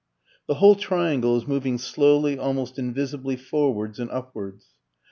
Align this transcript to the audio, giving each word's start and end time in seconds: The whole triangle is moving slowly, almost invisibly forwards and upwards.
The 0.47 0.55
whole 0.55 0.73
triangle 0.73 1.37
is 1.37 1.45
moving 1.45 1.77
slowly, 1.77 2.35
almost 2.35 2.79
invisibly 2.79 3.35
forwards 3.35 3.99
and 3.99 4.09
upwards. 4.09 4.69